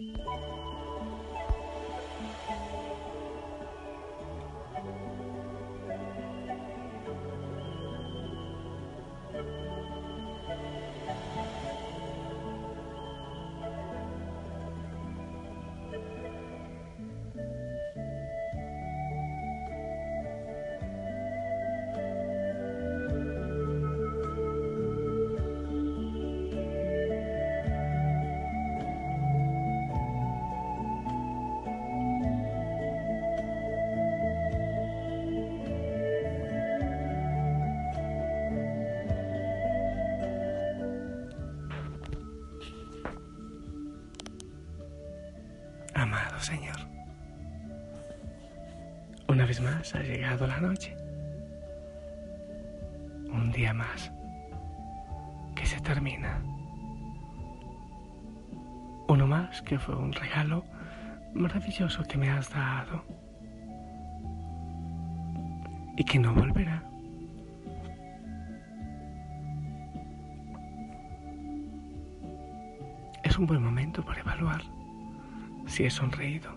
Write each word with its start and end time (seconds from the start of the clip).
Amado 0.00 0.63
una 49.44 49.48
vez 49.48 49.60
más 49.60 49.94
ha 49.94 50.00
llegado 50.00 50.46
la 50.46 50.58
noche. 50.58 50.96
Un 53.30 53.52
día 53.52 53.74
más 53.74 54.10
que 55.54 55.66
se 55.66 55.78
termina. 55.80 56.42
Uno 59.06 59.26
más 59.26 59.60
que 59.60 59.78
fue 59.78 59.96
un 59.96 60.14
regalo 60.14 60.64
maravilloso 61.34 62.04
que 62.04 62.16
me 62.16 62.30
has 62.30 62.48
dado 62.48 63.04
y 65.98 66.04
que 66.04 66.18
no 66.18 66.32
volverá. 66.32 66.82
Es 73.22 73.38
un 73.38 73.46
buen 73.46 73.62
momento 73.62 74.02
para 74.02 74.20
evaluar 74.20 74.62
si 75.66 75.84
he 75.84 75.90
sonreído, 75.90 76.50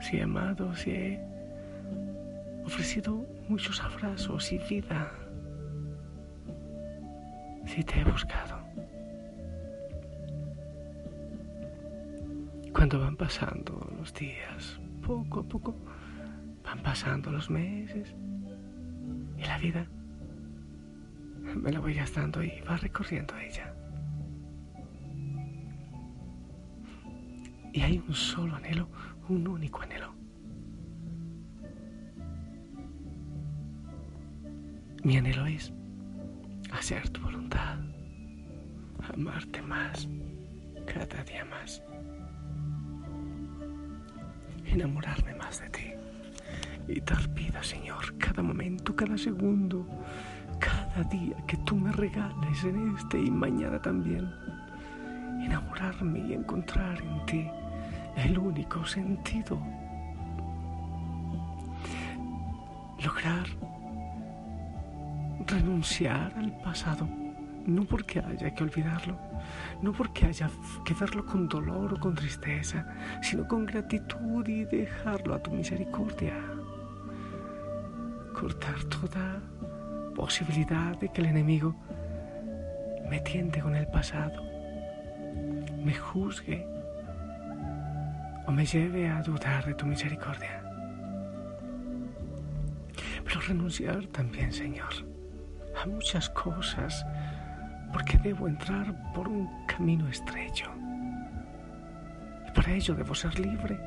si 0.00 0.16
he 0.16 0.24
amado, 0.24 0.74
si 0.74 0.90
he 0.90 1.35
ofrecido 2.66 3.24
muchos 3.48 3.80
abrazos 3.80 4.52
y 4.52 4.58
vida, 4.58 5.12
si 7.64 7.82
te 7.84 8.00
he 8.00 8.04
buscado. 8.04 8.58
Cuando 12.72 13.00
van 13.00 13.16
pasando 13.16 13.90
los 13.96 14.12
días, 14.12 14.80
poco 15.06 15.40
a 15.40 15.44
poco, 15.44 15.74
van 16.64 16.82
pasando 16.82 17.30
los 17.30 17.48
meses 17.48 18.14
y 19.38 19.42
la 19.42 19.58
vida 19.58 19.86
me 21.54 21.70
la 21.70 21.78
voy 21.80 21.94
gastando 21.94 22.42
y 22.42 22.60
va 22.68 22.76
recorriendo 22.76 23.36
ella. 23.38 23.72
Y 27.72 27.80
hay 27.80 28.02
un 28.06 28.14
solo 28.14 28.56
anhelo, 28.56 28.88
un 29.28 29.46
único 29.46 29.82
anhelo. 29.82 30.05
Mi 35.06 35.18
anhelo 35.18 35.46
es 35.46 35.72
hacer 36.72 37.08
tu 37.10 37.20
voluntad, 37.20 37.78
amarte 39.14 39.62
más, 39.62 40.08
cada 40.84 41.22
día 41.22 41.44
más, 41.44 41.80
enamorarme 44.64 45.32
más 45.36 45.60
de 45.60 45.70
ti 45.70 45.92
y 46.88 47.00
dar 47.02 47.28
vida, 47.34 47.62
Señor, 47.62 48.18
cada 48.18 48.42
momento, 48.42 48.96
cada 48.96 49.16
segundo, 49.16 49.86
cada 50.58 51.04
día 51.04 51.36
que 51.46 51.56
tú 51.58 51.76
me 51.76 51.92
regales 51.92 52.64
en 52.64 52.96
este 52.96 53.20
y 53.20 53.30
mañana 53.30 53.80
también, 53.80 54.28
enamorarme 55.40 56.18
y 56.18 56.32
encontrar 56.32 57.00
en 57.00 57.26
ti 57.26 57.46
el 58.16 58.36
único 58.36 58.84
sentido. 58.84 59.56
Lograr 63.04 63.46
renunciar 65.46 66.32
al 66.36 66.52
pasado, 66.60 67.08
no 67.66 67.84
porque 67.84 68.20
haya 68.20 68.54
que 68.54 68.64
olvidarlo, 68.64 69.18
no 69.82 69.92
porque 69.92 70.26
haya 70.26 70.50
que 70.84 70.94
verlo 70.94 71.24
con 71.24 71.48
dolor 71.48 71.94
o 71.94 72.00
con 72.00 72.14
tristeza, 72.14 72.86
sino 73.22 73.46
con 73.46 73.66
gratitud 73.66 74.46
y 74.46 74.64
dejarlo 74.64 75.34
a 75.34 75.42
tu 75.42 75.50
misericordia. 75.50 76.34
Cortar 78.32 78.82
toda 78.84 79.40
posibilidad 80.14 80.98
de 80.98 81.10
que 81.10 81.20
el 81.20 81.28
enemigo 81.28 81.74
me 83.08 83.20
tiente 83.20 83.60
con 83.60 83.74
el 83.74 83.86
pasado, 83.86 84.42
me 85.84 85.94
juzgue 85.94 86.66
o 88.46 88.52
me 88.52 88.64
lleve 88.64 89.08
a 89.08 89.22
dudar 89.22 89.64
de 89.64 89.74
tu 89.74 89.86
misericordia. 89.86 90.62
Pero 93.24 93.40
renunciar 93.40 94.06
también, 94.06 94.52
Señor, 94.52 95.15
muchas 95.86 96.28
cosas, 96.30 97.06
porque 97.92 98.18
debo 98.18 98.48
entrar 98.48 99.12
por 99.12 99.28
un 99.28 99.48
camino 99.66 100.08
estrecho. 100.08 100.70
Y 102.46 102.50
para 102.52 102.72
ello 102.72 102.94
debo 102.94 103.14
ser 103.14 103.38
libre. 103.38 103.78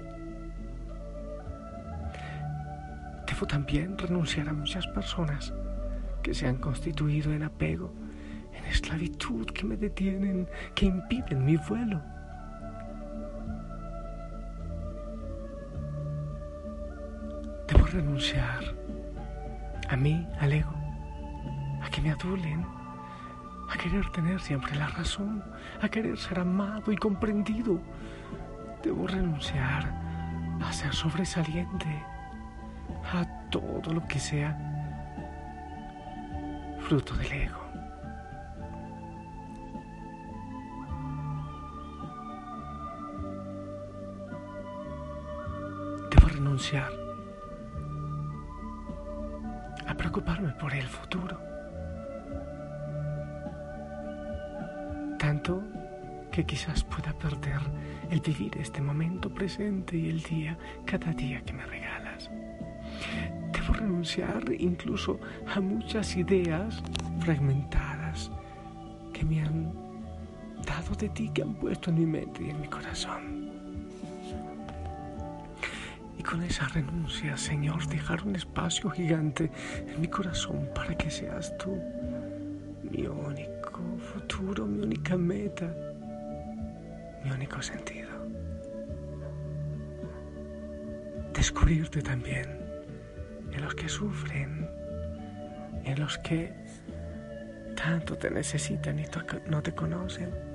Debo 3.28 3.48
también 3.48 3.98
renunciar 3.98 4.50
a 4.50 4.54
muchas 4.54 4.88
personas 4.88 5.54
que 6.24 6.34
se 6.34 6.48
han 6.48 6.58
constituido 6.58 7.32
en 7.34 7.44
apego, 7.44 7.94
en 8.54 8.66
esclavitud, 8.66 9.46
que 9.48 9.66
me 9.66 9.78
detienen, 9.78 10.48
que 10.76 10.86
impiden 10.86 11.46
mi 11.46 11.58
vuelo. 11.58 12.02
renunciar 17.92 18.76
a 19.90 19.96
mí, 19.96 20.28
al 20.40 20.54
ego, 20.54 20.79
me 22.02 22.12
adulen, 22.12 22.66
a 23.70 23.78
querer 23.78 24.10
tener 24.12 24.40
siempre 24.40 24.76
la 24.76 24.88
razón, 24.88 25.44
a 25.82 25.90
querer 25.90 26.18
ser 26.18 26.40
amado 26.40 26.92
y 26.92 26.98
comprendido. 26.98 27.80
Debo 28.84 29.08
renunciar 29.08 29.92
a 30.62 30.72
ser 30.72 30.94
sobresaliente, 30.94 32.04
a 33.14 33.26
todo 33.50 33.94
lo 33.94 34.06
que 34.08 34.20
sea 34.20 34.58
fruto 36.80 37.16
del 37.16 37.32
ego. 37.32 37.60
Debo 46.10 46.28
renunciar 46.28 47.10
preocuparme 50.00 50.54
por 50.54 50.74
el 50.74 50.88
futuro. 50.88 51.59
Que 56.32 56.46
quizás 56.46 56.84
pueda 56.84 57.14
perder 57.14 57.62
el 58.10 58.22
vivir 58.22 58.58
este 58.58 58.82
momento 58.82 59.30
presente 59.34 59.98
y 59.98 60.10
el 60.10 60.22
día, 60.24 60.58
cada 60.86 61.12
día 61.14 61.42
que 61.42 61.54
me 61.54 61.66
regalas. 61.66 62.30
Debo 63.52 63.74
renunciar 63.74 64.44
incluso 64.58 65.20
a 65.54 65.60
muchas 65.60 66.16
ideas 66.16 66.82
fragmentadas 67.20 68.32
que 69.14 69.26
me 69.26 69.42
han 69.42 69.74
dado 70.66 70.96
de 70.96 71.10
ti, 71.10 71.30
que 71.34 71.42
han 71.42 71.56
puesto 71.56 71.90
en 71.90 71.96
mi 71.98 72.06
mente 72.06 72.44
y 72.44 72.50
en 72.50 72.62
mi 72.62 72.68
corazón 72.68 73.40
con 76.30 76.44
esa 76.44 76.68
renuncia, 76.68 77.36
Señor, 77.38 77.88
dejar 77.88 78.24
un 78.24 78.36
espacio 78.36 78.92
gigante 78.92 79.50
en 79.88 80.00
mi 80.00 80.08
corazón 80.08 80.70
para 80.76 80.96
que 80.96 81.10
seas 81.10 81.58
tú 81.58 81.76
mi 82.84 83.08
único 83.08 83.59
mi 84.42 84.82
única 84.82 85.18
meta, 85.18 85.68
mi 87.24 87.32
único 87.32 87.62
sentido. 87.62 88.10
Descubrirte 91.34 92.02
también 92.02 92.48
en 93.52 93.62
los 93.62 93.76
que 93.76 93.90
sufren, 93.90 94.70
en 95.84 96.00
los 96.00 96.18
que 96.20 96.54
tanto 97.76 98.18
te 98.18 98.30
necesitan 98.30 99.00
y 99.00 99.06
no 99.50 99.62
te 99.62 99.74
conocen 99.74 100.50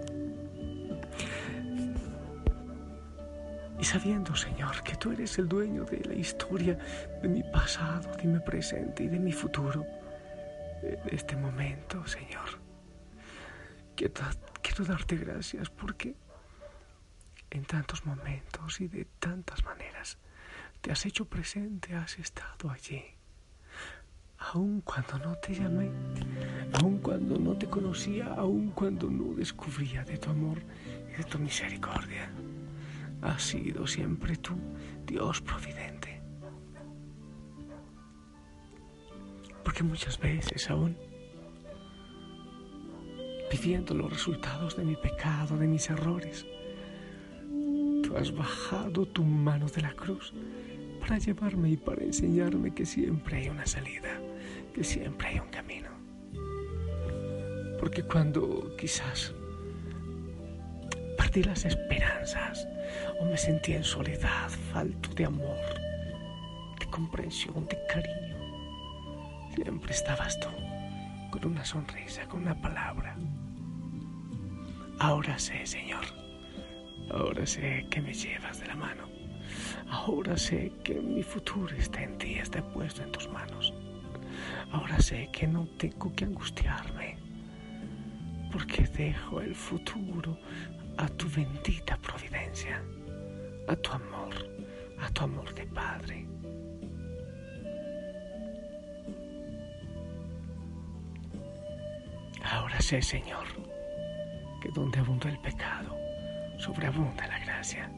Y 3.85 3.87
sabiendo, 3.87 4.35
Señor, 4.35 4.83
que 4.83 4.97
tú 4.97 5.13
eres 5.13 5.39
el 5.39 5.47
dueño 5.47 5.85
de 5.85 6.01
la 6.09 6.15
historia, 6.15 6.79
de 7.21 7.29
mi 7.29 7.43
pasado, 7.43 8.17
de 8.17 8.25
mi 8.25 8.39
presente 8.39 9.03
y 9.03 9.09
de 9.09 9.19
mi 9.19 9.31
futuro, 9.31 9.85
en 10.83 10.99
este 11.13 11.37
momento, 11.37 12.03
Señor, 12.07 12.64
quiero, 13.95 14.85
darte 14.85 15.17
gracias 15.17 15.71
porque 15.71 16.15
en 17.51 17.65
tantos 17.65 18.05
momentos 18.05 18.81
y 18.81 18.89
de 18.89 19.05
tantas 19.19 19.65
maneras. 19.65 20.19
Te 20.81 20.93
has 20.93 21.07
hecho 21.07 21.25
presente, 21.25 21.95
has 21.95 22.19
estado 22.19 22.71
allí. 22.71 23.03
Aun 24.39 24.83
cuando 24.83 25.19
no 25.19 25.37
te 25.37 25.55
llamé, 25.55 25.91
aun 26.75 26.99
cuando 26.99 27.39
no 27.39 27.57
te 27.57 27.67
conocía, 27.67 28.27
aun 28.35 28.71
cuando 28.73 29.09
no 29.09 29.35
descubría 29.35 30.05
de 30.05 30.19
tu 30.19 30.31
amor 30.31 30.61
y 31.11 31.17
de 31.17 31.25
tu 31.25 31.39
misericordia. 31.39 32.31
Has 33.23 33.43
sido 33.43 33.87
siempre 33.87 34.37
tú, 34.37 34.55
Dios 35.07 35.41
providente. 35.41 36.21
Porque 39.63 39.83
muchas 39.83 40.19
veces 40.19 40.69
aún, 40.69 40.95
pidiendo 43.51 43.95
los 43.95 44.11
resultados 44.11 44.77
de 44.77 44.85
mi 44.85 44.97
pecado, 44.97 45.57
de 45.57 45.67
mis 45.67 45.89
errores, 45.91 46.47
tú 48.03 48.17
has 48.17 48.35
bajado 48.35 49.07
tu 49.07 49.25
mano 49.25 49.67
de 49.67 49.83
la 49.83 49.93
cruz 49.93 50.33
para 51.01 51.19
llevarme 51.19 51.71
y 51.71 51.77
para 51.77 52.03
enseñarme 52.03 52.75
que 52.75 52.87
siempre 52.87 53.37
hay 53.37 53.49
una 53.49 53.67
salida, 53.67 54.21
que 54.75 54.85
siempre 54.85 55.29
hay 55.29 55.39
un 55.39 55.49
camino. 55.49 55.91
Porque 57.79 58.03
cuando 58.03 58.75
quizás 58.79 59.35
perdí 61.17 61.43
las 61.43 61.65
esperanzas 61.65 62.67
o 63.21 63.25
me 63.25 63.37
sentí 63.37 63.73
en 63.73 63.85
soledad, 63.85 64.49
falto 64.73 65.11
de 65.15 65.27
amor, 65.27 65.59
de 66.81 66.87
comprensión, 66.87 67.67
de 67.67 67.79
cariño, 67.89 68.37
siempre 69.55 69.93
estabas 69.93 70.41
tú 70.41 70.49
con 71.41 71.53
una 71.53 71.65
sonrisa, 71.65 72.27
con 72.29 72.43
una 72.43 72.55
palabra. 72.55 73.17
Ahora 75.01 75.39
sé, 75.39 75.67
Señor, 75.67 76.05
ahora 77.11 77.45
sé 77.45 77.87
que 77.91 78.01
me 78.01 78.15
llevas 78.15 78.61
de 78.61 78.67
la 78.67 78.77
mano 78.77 79.15
Ahora 79.89 80.37
sé 80.37 80.73
que 80.83 80.95
mi 80.95 81.23
futuro 81.23 81.75
está 81.77 82.03
en 82.03 82.19
ti, 82.19 82.35
está 82.35 82.63
puesto 82.73 83.03
en 83.03 83.13
tus 83.13 83.29
manos. 83.29 83.73
Ahora 84.73 84.99
sé 85.01 85.29
que 85.33 85.47
no 85.47 85.67
tengo 85.77 86.13
que 86.15 86.25
angustiarme, 86.25 87.17
porque 88.51 88.85
dejo 88.85 89.41
el 89.41 89.55
futuro 89.55 90.39
a 90.97 91.09
tu 91.09 91.29
bendita 91.31 91.97
providencia, 91.99 92.83
a 93.69 93.77
tu 93.77 93.91
amor, 93.93 94.35
a 95.01 95.11
tu 95.11 95.25
amor 95.25 95.55
de 95.55 95.67
Padre. 95.67 96.27
Ahora 102.65 102.81
sé, 102.81 103.03
Señor, 103.03 103.45
que 104.63 104.71
donde 104.71 104.99
abunda 104.99 105.29
el 105.29 105.39
pecado, 105.39 105.95
sobreabunda 106.57 107.27
la 107.27 107.39
gracia. 107.41 107.91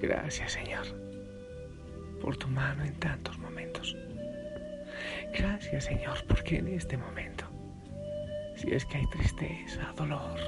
Gracias, 0.00 0.52
Señor, 0.52 0.86
por 2.20 2.36
tu 2.36 2.46
mano 2.46 2.84
en 2.84 2.94
tantos 3.00 3.36
momentos. 3.36 3.96
Gracias, 5.36 5.86
Señor, 5.86 6.24
porque 6.28 6.58
en 6.58 6.68
este 6.68 6.96
momento, 6.96 7.46
si 8.54 8.70
es 8.70 8.86
que 8.86 8.98
hay 8.98 9.06
tristeza, 9.06 9.92
dolor, 9.96 10.38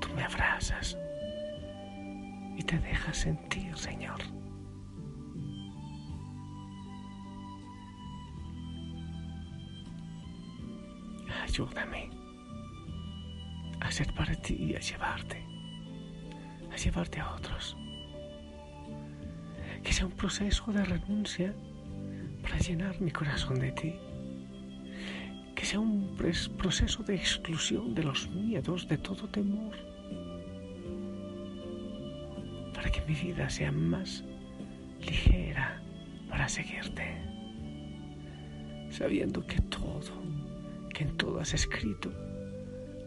tú 0.00 0.08
me 0.14 0.22
abrazas 0.22 0.96
y 2.56 2.62
te 2.62 2.78
dejas 2.78 3.18
sentir, 3.18 3.76
Señor. 3.76 4.18
Ayúdame 11.58 12.08
a 13.80 13.90
ser 13.90 14.14
para 14.14 14.32
ti 14.36 14.54
y 14.54 14.76
a 14.76 14.78
llevarte, 14.78 15.44
a 16.72 16.76
llevarte 16.76 17.18
a 17.18 17.34
otros 17.34 17.76
que 19.82 19.92
sea 19.92 20.06
un 20.06 20.12
proceso 20.12 20.70
de 20.70 20.84
renuncia 20.84 21.52
para 22.42 22.58
llenar 22.58 23.00
mi 23.00 23.10
corazón 23.10 23.58
de 23.58 23.72
ti. 23.72 23.92
Que 25.56 25.64
sea 25.64 25.80
un 25.80 26.14
proceso 26.56 27.02
de 27.02 27.16
exclusión 27.16 27.92
de 27.92 28.04
los 28.04 28.30
miedos, 28.30 28.86
de 28.86 28.98
todo 28.98 29.28
temor. 29.28 29.76
Para 32.72 32.88
que 32.88 33.00
mi 33.00 33.14
vida 33.14 33.50
sea 33.50 33.72
más 33.72 34.22
ligera 35.00 35.82
para 36.28 36.48
seguirte. 36.48 37.20
Sabiendo 38.90 39.44
que 39.44 39.60
todo, 39.62 40.22
que 40.98 41.04
en 41.04 41.16
todo 41.16 41.38
has 41.38 41.54
escrito 41.54 42.10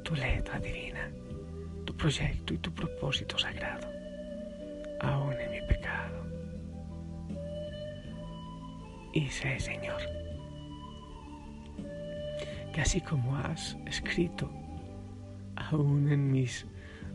tu 0.05 0.15
letra 0.15 0.57
divina, 0.59 1.11
tu 1.83 1.93
proyecto 1.93 2.53
y 2.53 2.57
tu 2.57 2.73
propósito 2.73 3.37
sagrado, 3.37 3.85
aún 5.01 5.33
en 5.33 5.51
mi 5.51 5.61
pecado 5.67 6.25
y 9.13 9.27
sé, 9.27 9.59
Señor, 9.59 10.01
que 12.73 12.79
así 12.79 13.01
como 13.01 13.35
has 13.35 13.75
escrito 13.85 14.49
aún 15.57 16.09
en 16.09 16.31
mis 16.31 16.65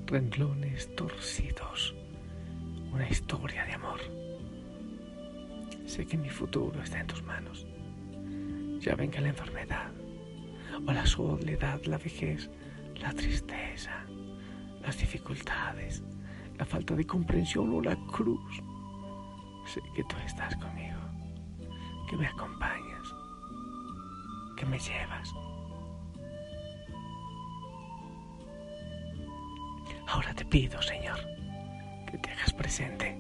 renglones 0.04 0.94
torcidos 0.94 1.94
una 2.92 3.08
historia 3.08 3.64
de 3.64 3.72
amor, 3.72 4.00
sé 5.86 6.04
que 6.04 6.18
mi 6.18 6.28
futuro 6.28 6.82
está 6.82 7.00
en 7.00 7.06
tus 7.06 7.22
manos. 7.22 7.66
Ya 8.80 8.94
venga 8.94 9.22
la 9.22 9.28
enfermedad 9.28 9.90
o 10.86 10.92
la 10.92 11.06
soledad, 11.06 11.82
la 11.84 11.98
vejez, 11.98 12.50
la 13.00 13.12
tristeza, 13.12 14.04
las 14.82 14.98
dificultades, 14.98 16.02
la 16.58 16.64
falta 16.64 16.94
de 16.94 17.06
comprensión 17.06 17.74
o 17.74 17.80
la 17.80 17.96
cruz. 18.06 18.62
Sé 19.66 19.80
que 19.94 20.04
tú 20.04 20.16
estás 20.24 20.54
conmigo 20.56 20.96
que 22.08 22.16
me 22.16 22.26
acompañas, 22.26 23.14
que 24.56 24.64
me 24.66 24.78
llevas. 24.78 25.32
Ahora 30.06 30.32
te 30.34 30.44
pido, 30.44 30.80
Señor, 30.80 31.18
que 32.10 32.18
te 32.18 32.30
hagas 32.30 32.52
presente 32.52 33.18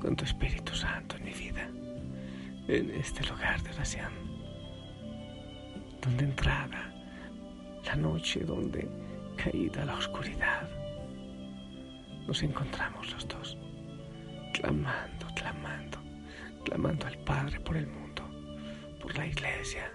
con 0.00 0.16
tu 0.16 0.24
Espíritu 0.24 0.74
Santo 0.74 1.16
en 1.16 1.24
mi 1.24 1.32
vida, 1.32 1.68
en 2.68 2.90
este 2.92 3.24
lugar 3.26 3.62
de 3.62 3.70
oración, 3.70 4.25
donde 6.06 6.24
entrada 6.24 6.92
la 7.84 7.96
noche, 7.96 8.40
donde 8.44 8.88
caída 9.36 9.84
la 9.84 9.94
oscuridad, 9.94 10.68
nos 12.28 12.42
encontramos 12.44 13.10
los 13.12 13.26
dos, 13.26 13.58
clamando, 14.54 15.26
clamando, 15.34 15.98
clamando 16.64 17.06
al 17.06 17.18
Padre 17.18 17.58
por 17.60 17.76
el 17.76 17.88
mundo 17.88 18.22
por 19.00 19.16
la 19.18 19.26
iglesia. 19.26 19.90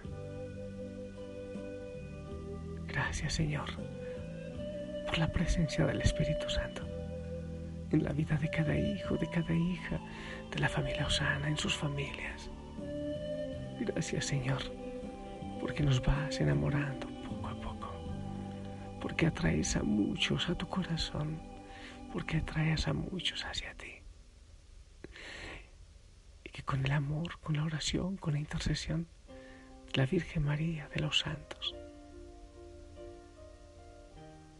Gracias 2.87 3.33
Señor 3.33 3.69
por 5.05 5.17
la 5.17 5.31
presencia 5.31 5.85
del 5.85 6.01
Espíritu 6.01 6.49
Santo 6.49 6.85
en 7.91 8.03
la 8.03 8.11
vida 8.11 8.35
de 8.35 8.49
cada 8.49 8.77
hijo, 8.77 9.15
de 9.15 9.29
cada 9.29 9.53
hija, 9.53 9.99
de 10.51 10.59
la 10.59 10.67
familia 10.67 11.07
Osana, 11.07 11.47
en 11.47 11.57
sus 11.57 11.75
familias. 11.75 12.49
Gracias 13.79 14.25
Señor 14.25 14.80
porque 15.61 15.83
nos 15.83 16.01
vas 16.01 16.41
enamorando 16.41 17.07
poco 17.23 17.47
a 17.47 17.55
poco, 17.55 17.93
porque 18.99 19.27
atraes 19.27 19.77
a 19.77 19.83
muchos 19.83 20.49
a 20.49 20.55
tu 20.55 20.67
corazón, 20.67 21.39
porque 22.11 22.37
atraes 22.37 22.87
a 22.89 22.93
muchos 22.93 23.45
hacia 23.45 23.73
ti 23.75 24.01
que 26.51 26.63
con 26.63 26.85
el 26.85 26.91
amor, 26.91 27.39
con 27.39 27.55
la 27.55 27.63
oración, 27.63 28.17
con 28.17 28.33
la 28.33 28.39
intercesión 28.39 29.07
de 29.27 29.97
la 29.97 30.05
Virgen 30.05 30.43
María, 30.43 30.87
de 30.89 31.01
los 31.01 31.19
santos, 31.19 31.75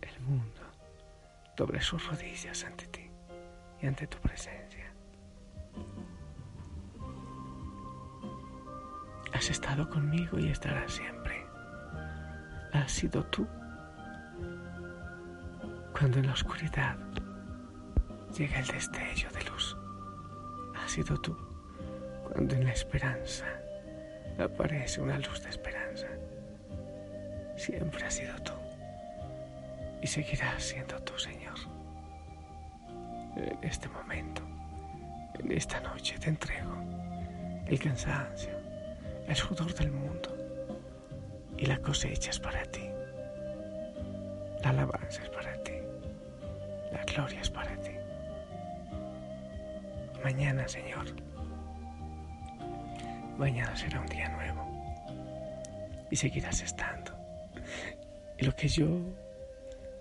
el 0.01 0.20
mundo 0.22 0.62
doble 1.58 1.81
sus 1.81 2.05
rodillas 2.08 2.63
ante 2.63 2.88
ti 2.88 3.10
y 3.81 3.86
ante 3.88 4.08
tu 4.08 4.17
presencia. 4.20 4.61
Has 9.42 9.50
estado 9.50 9.90
conmigo 9.90 10.38
y 10.38 10.50
estarás 10.50 10.92
siempre. 10.92 11.44
Has 12.74 12.92
sido 12.92 13.26
tú 13.26 13.48
cuando 15.98 16.20
en 16.20 16.28
la 16.28 16.34
oscuridad 16.34 16.96
llega 18.38 18.60
el 18.60 18.68
destello 18.68 19.32
de 19.32 19.44
luz. 19.46 19.76
Has 20.76 20.92
sido 20.92 21.20
tú 21.20 21.36
cuando 22.32 22.54
en 22.54 22.66
la 22.66 22.72
esperanza 22.72 23.48
aparece 24.38 25.02
una 25.02 25.18
luz 25.18 25.42
de 25.42 25.50
esperanza. 25.50 26.06
Siempre 27.58 28.06
has 28.06 28.14
sido 28.14 28.36
tú 28.44 28.54
y 30.04 30.06
seguirás 30.06 30.62
siendo 30.62 31.00
tú, 31.00 31.18
Señor. 31.18 31.58
En 33.38 33.58
este 33.64 33.90
momento, 33.90 34.44
en 35.40 35.52
esta 35.52 35.80
noche 35.80 36.20
te 36.20 36.30
entrego 36.30 36.76
el 37.66 37.80
cansancio, 37.80 38.61
el 39.32 39.38
sudor 39.38 39.74
del 39.76 39.90
mundo 39.94 40.30
y 41.58 41.66
la 41.66 41.78
cosecha 41.78 42.32
es 42.32 42.40
para 42.40 42.64
ti. 42.66 42.86
La 44.62 44.72
alabanza 44.72 45.24
es 45.24 45.30
para 45.30 45.64
ti. 45.64 45.72
gloria 47.14 47.40
es 47.40 47.50
para 47.50 47.74
ti. 47.78 47.92
Mañana, 50.22 50.68
Señor, 50.68 51.06
mañana 53.38 53.74
será 53.74 54.02
un 54.02 54.08
día 54.08 54.28
nuevo 54.28 54.64
y 56.12 56.16
seguirás 56.18 56.62
estando. 56.62 57.14
Y 58.38 58.44
lo 58.44 58.54
que 58.54 58.68
yo 58.68 58.90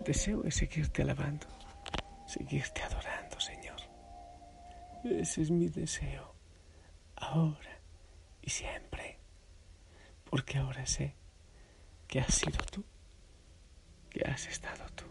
deseo 0.04 0.42
es 0.44 0.56
seguirte 0.56 1.02
alabando, 1.02 1.46
seguirte 2.26 2.82
adorando, 2.82 3.38
Señor. 3.38 3.78
Ese 5.04 5.42
es 5.42 5.52
mi 5.52 5.68
deseo, 5.68 6.34
ahora 7.14 7.80
y 8.42 8.50
siempre, 8.50 9.19
porque 10.30 10.58
ahora 10.58 10.86
sé 10.86 11.14
que 12.06 12.20
has 12.20 12.32
sido 12.32 12.58
tú, 12.70 12.84
que 14.10 14.22
has 14.30 14.46
estado 14.46 14.84
tú, 14.94 15.04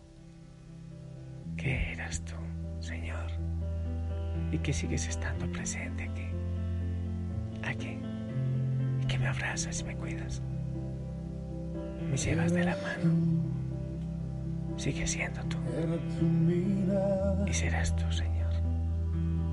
que 1.57 1.91
eras 1.91 2.23
tú, 2.23 2.35
Señor, 2.79 3.29
y 4.51 4.57
que 4.59 4.71
sigues 4.71 5.07
estando 5.07 5.51
presente 5.51 6.03
aquí, 6.03 6.27
aquí, 7.63 7.99
y 9.01 9.05
que 9.07 9.19
me 9.19 9.27
abrazas 9.27 9.81
y 9.81 9.83
me 9.83 9.95
cuidas, 9.97 10.41
me 12.09 12.15
llevas 12.15 12.53
de 12.53 12.63
la 12.63 12.77
mano, 12.77 13.13
sigue 14.77 15.05
siendo 15.05 15.41
tú, 15.43 15.57
y 17.45 17.53
serás 17.53 17.93
tú, 17.97 18.09
Señor. 18.09 18.38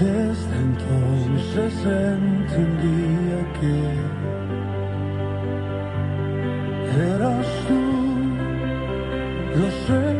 desde 0.00 0.56
entonces 0.56 1.74
entendía 1.84 3.40
que 3.60 3.74
eras 7.14 7.46
tú, 7.68 7.80
lo 9.56 9.68
sé, 9.84 10.19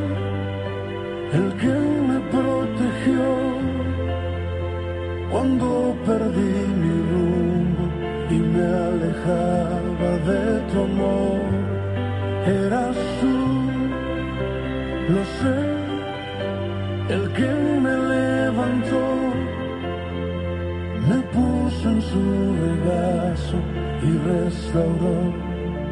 y 24.03 24.11
restauró 24.29 25.19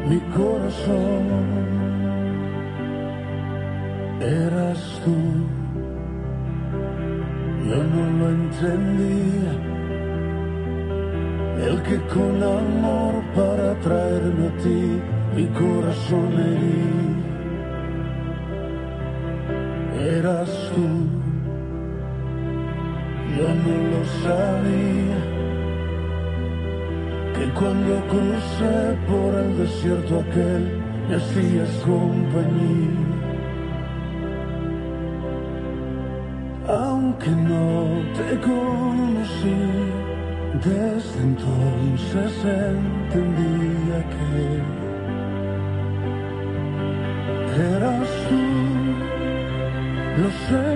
mi 0.07 0.19
corazón. 0.35 1.25
Eras 4.21 5.01
tú, 5.05 5.15
yo 7.67 7.79
no 7.95 8.03
lo 8.19 8.25
entendía, 8.29 9.51
el 11.67 11.75
que 11.83 11.97
con 12.13 12.43
amor 12.43 13.13
para 13.35 13.79
traerme 13.79 14.47
a 14.47 14.57
ti 14.63 15.01
mi 15.35 15.45
corazón 15.47 16.31
hería. 16.33 16.99
Eras 20.17 20.71
tú 20.75 21.19
yo 23.37 23.47
no 23.47 23.75
lo 23.91 24.01
sabía, 24.23 25.08
que 27.39 27.49
cuando 27.51 27.95
crucé 28.11 28.97
por 29.07 29.33
el 29.33 29.57
desierto 29.57 30.19
aquel 30.19 30.63
me 31.07 31.15
hacías 31.15 31.71
compañía. 31.85 33.07
Aunque 36.67 37.31
no 37.51 37.69
te 38.17 38.29
conocí, 38.49 39.61
desde 40.65 41.19
entonces 41.29 42.31
entendía 42.75 43.99
que 44.13 44.33
eras 47.75 48.09
tú, 48.29 48.43
lo 50.19 50.29
sé, 50.45 50.67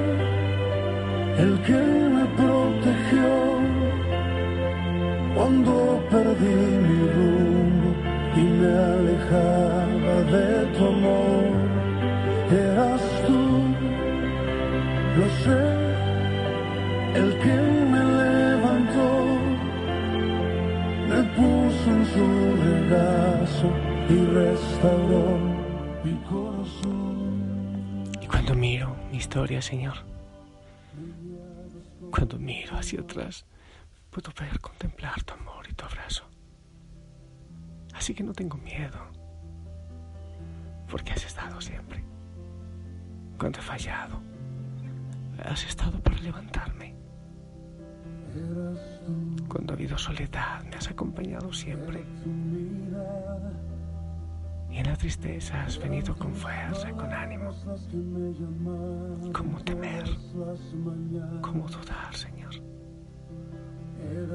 el 1.43 1.53
que 1.67 1.82
me 2.15 2.25
protegió 2.39 3.63
cuando 5.36 6.04
perdí 6.10 6.56
mi 6.88 7.00
rumbo 7.16 7.90
y 8.36 8.42
me 8.42 8.68
alejaba 8.68 10.16
de 10.34 10.66
tu 10.78 10.86
amor. 10.86 11.44
Eras 12.52 13.02
tú, 13.25 13.42
lo 15.18 15.25
sé, 15.44 15.63
el 17.20 17.30
que 17.40 17.56
me 17.92 18.02
levantó, 18.22 19.10
me 21.10 21.20
puso 21.36 21.88
en 21.90 22.06
su 22.13 22.25
regazo 22.70 23.70
y 24.10 24.18
restauró 24.25 25.25
mi 26.04 26.13
corazón. 26.30 28.04
Y 28.22 28.28
cuando 28.28 28.54
miro 28.56 28.96
mi 29.12 29.18
historia, 29.18 29.62
Señor, 29.62 29.96
cuando 32.12 32.38
miro 32.38 32.78
hacia 32.78 33.02
atrás, 33.02 33.46
puedo 34.13 34.32
ver, 34.39 34.60
contemplar 34.60 35.24
tu 35.24 35.34
amor 35.34 35.65
y 35.67 35.74
tu 35.74 35.86
abrazo. 35.86 36.24
Así 37.96 38.13
que 38.13 38.24
no 38.24 38.32
tengo 38.32 38.58
miedo, 38.58 39.00
porque 40.89 41.13
has 41.13 41.25
estado 41.25 41.60
siempre. 41.60 42.03
Cuando 43.39 43.60
he 43.60 43.62
fallado, 43.63 44.22
has 45.43 45.65
estado 45.65 46.00
para 46.00 46.17
levantarme. 46.20 46.96
Cuando 49.48 49.74
ha 49.74 49.75
habido 49.75 49.98
soledad, 49.98 50.63
me 50.63 50.75
has 50.75 50.88
acompañado 50.89 51.51
siempre. 51.51 52.05
Y 54.70 54.77
en 54.77 54.86
la 54.86 54.96
tristeza 54.96 55.63
has 55.63 55.77
venido 55.79 56.15
con 56.15 56.34
fuerza, 56.36 56.91
con 56.91 57.12
ánimo. 57.12 57.51
¿Cómo 59.34 59.60
temer? 59.63 60.05
¿Cómo 61.41 61.67
dudar, 61.67 62.15
Señor? 62.15 62.62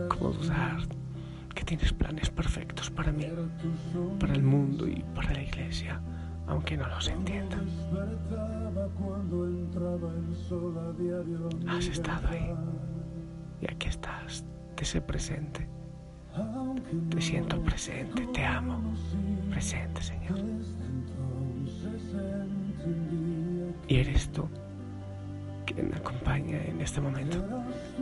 ¿Cómo 0.08 0.30
dudar 0.30 0.78
que 1.54 1.64
tienes 1.64 1.92
planes 1.92 2.30
perfectos 2.30 2.90
para 2.90 3.12
mí, 3.12 3.26
para 4.18 4.34
el 4.34 4.42
mundo 4.42 4.86
y 4.86 5.04
para 5.14 5.32
la 5.32 5.42
iglesia, 5.42 6.00
aunque 6.46 6.76
no 6.76 6.86
los 6.88 7.08
entienda? 7.08 7.58
Has 11.68 11.86
estado 11.86 12.28
ahí 12.28 12.54
y 13.60 13.66
aquí 13.72 13.88
estás, 13.88 14.44
te 14.76 14.84
sé 14.84 15.00
presente. 15.00 15.66
Te 17.10 17.20
siento 17.20 17.60
presente, 17.62 18.26
te 18.26 18.44
amo. 18.44 18.80
Presente, 19.50 20.02
Señor. 20.02 20.38
Y 23.88 23.96
eres 23.96 24.30
tú 24.30 24.48
quien 25.66 25.92
acompaña 25.94 26.62
en 26.64 26.80
este 26.80 27.00
momento 27.00 27.38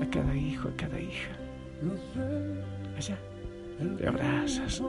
a 0.00 0.10
cada 0.10 0.36
hijo, 0.36 0.68
a 0.68 0.76
cada 0.76 1.00
hija. 1.00 1.45
Allá, 2.96 3.18
le 3.98 4.08
abrazas, 4.08 4.82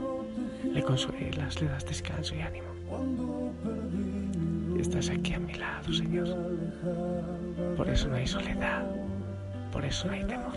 le 0.64 0.82
consuelas, 0.82 1.62
le 1.62 1.68
das 1.68 1.86
descanso 1.86 2.36
y 2.36 2.42
ánimo. 2.42 2.68
Estás 4.80 5.10
aquí 5.10 5.34
a 5.34 5.40
mi 5.40 5.54
lado, 5.54 5.92
Señor. 5.92 6.28
Por 7.76 7.90
eso 7.90 8.08
no 8.08 8.16
hay 8.16 8.28
soledad, 8.28 8.86
por 9.72 9.84
eso 9.84 10.08
no 10.08 10.14
hay 10.14 10.24
temor. 10.24 10.54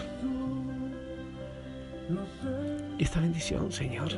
Y 2.98 3.02
esta 3.02 3.20
bendición, 3.20 3.72
Señor, 3.72 4.10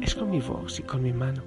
es 0.00 0.14
con 0.14 0.30
mi 0.30 0.40
voz 0.40 0.78
y 0.80 0.82
con 0.82 1.02
mi 1.02 1.12
mano, 1.12 1.42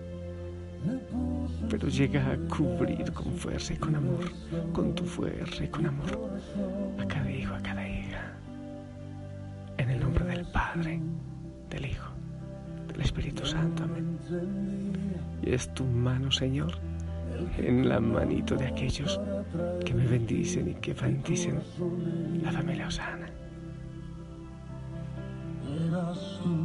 pero 1.69 1.87
llega 1.87 2.31
a 2.31 2.37
cubrir 2.47 3.11
con 3.13 3.33
fuerza 3.33 3.73
y 3.73 3.77
con 3.77 3.95
amor, 3.95 4.31
con 4.73 4.95
tu 4.95 5.05
fuerza 5.05 5.63
y 5.63 5.67
con 5.67 5.85
amor, 5.85 6.39
a 6.99 7.05
cada 7.05 7.29
hijo, 7.29 7.53
a 7.53 7.59
cada 7.59 7.87
hija. 7.87 8.06
Padre, 10.57 10.99
del 11.69 11.85
Hijo, 11.85 12.11
del 12.87 13.01
Espíritu 13.01 13.45
Santo. 13.45 13.83
Amén. 13.83 14.17
Y 15.43 15.53
es 15.53 15.71
tu 15.75 15.83
mano, 15.83 16.31
Señor, 16.31 16.71
en 17.57 17.87
la 17.87 17.99
manito 17.99 18.55
de 18.55 18.65
aquellos 18.65 19.19
que 19.85 19.93
me 19.93 20.07
bendicen 20.07 20.69
y 20.69 20.73
que 20.75 20.93
bendicen 20.93 21.61
la 22.41 22.51
familia 22.51 22.87
Osana. 22.87 23.27
Eras 25.87 26.39
tú, 26.41 26.55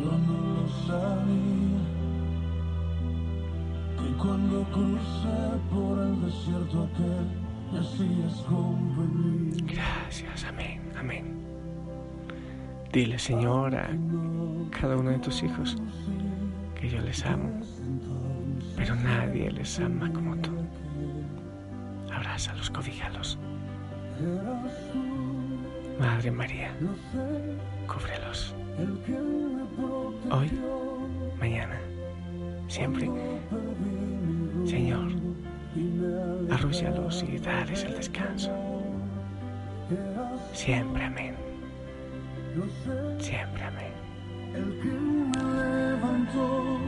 yo 0.00 0.10
no 0.26 0.38
lo 0.54 0.68
sabía, 0.86 1.82
que 3.98 4.16
cuando 4.16 4.64
crucé 4.72 5.38
por 5.70 5.98
el 5.98 6.22
desierto 6.22 6.88
aquel, 6.94 7.26
me 7.72 7.78
hacías 7.78 8.40
compañía. 8.48 9.66
Gracias, 9.66 10.44
amén, 10.44 10.80
amén. 10.96 11.41
Dile, 12.92 13.18
Señor, 13.18 13.74
a 13.74 13.88
cada 14.70 14.98
uno 14.98 15.10
de 15.10 15.18
tus 15.18 15.42
hijos 15.42 15.78
que 16.78 16.90
yo 16.90 17.00
les 17.00 17.24
amo, 17.24 17.48
pero 18.76 18.94
nadie 18.96 19.50
les 19.50 19.80
ama 19.80 20.12
como 20.12 20.36
tú. 20.36 20.50
Abrázalos, 22.12 22.68
cobíjalos. 22.68 23.38
Madre 25.98 26.30
María, 26.30 26.70
cúbrelos. 27.86 28.54
Hoy, 30.30 30.50
mañana, 31.40 31.80
siempre. 32.68 33.10
Señor, 34.66 35.12
arrúllalos 36.50 37.24
y 37.26 37.38
dales 37.38 37.84
el 37.84 37.94
descanso. 37.94 38.50
Siempre 40.52 41.04
amén. 41.04 41.51
Siempre 43.18 43.64
amén. 43.64 43.94
El 44.54 44.78
que 44.80 44.90
me 44.90 45.40
levantó, 45.56 46.78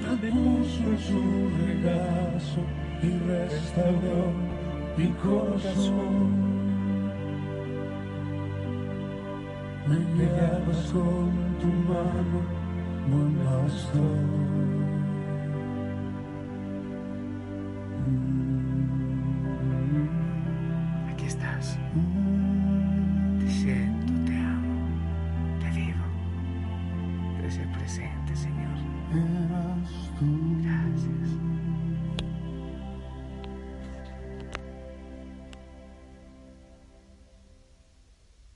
me 0.00 0.30
puso 0.30 0.82
en 0.84 0.98
su 0.98 1.20
regazo 1.66 2.60
y 3.02 3.18
restauró 3.26 4.32
mi 4.96 5.08
corazón. 5.14 6.46
Me 9.88 9.96
guiabas 10.14 10.92
con 10.92 11.32
tu 11.58 11.66
mano, 11.66 12.38
buen 13.10 13.34
pastor. 13.44 14.85